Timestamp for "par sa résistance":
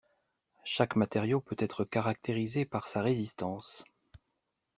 2.65-3.85